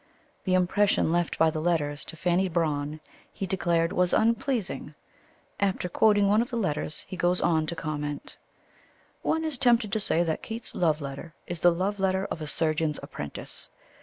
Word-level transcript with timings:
The 0.45 0.55
impression 0.55 1.11
left 1.11 1.37
by 1.37 1.51
the 1.51 1.61
letters 1.61 2.03
to 2.05 2.15
Fanny 2.15 2.49
Brawne, 2.49 2.99
he 3.31 3.45
declared, 3.45 3.93
was 3.93 4.13
"unpleasing." 4.13 4.95
After 5.59 5.87
quoting 5.89 6.27
one 6.27 6.41
of 6.41 6.49
the 6.49 6.57
letters, 6.57 7.05
he 7.07 7.15
goes 7.15 7.39
on 7.39 7.67
to 7.67 7.75
comment: 7.75 8.35
One 9.21 9.43
is 9.43 9.59
tempted 9.59 9.91
to 9.91 9.99
say 9.99 10.23
that 10.23 10.41
Keats's 10.41 10.73
love 10.73 11.01
letter 11.01 11.35
is 11.45 11.59
the 11.59 11.69
love 11.69 11.99
letter 11.99 12.25
of 12.31 12.41
a 12.41 12.47
surgeon's 12.47 12.99
apprentice. 13.03 13.69